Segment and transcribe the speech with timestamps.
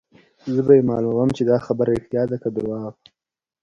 [0.53, 2.93] زه به يې معلوموم چې دا خبره ريښتیا ده که درواغ.